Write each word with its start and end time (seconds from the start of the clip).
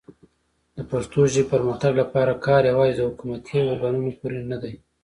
د 0.75 0.77
پښتو 0.91 1.19
ژبې 1.33 1.43
پرمختګ 1.53 1.91
لپاره 2.01 2.41
کار 2.45 2.61
یوازې 2.71 2.93
د 2.97 3.01
حکومتي 3.09 3.57
ارګانونو 3.71 4.11
پورې 4.19 4.39
نه 4.51 4.57
دی. 4.63 4.73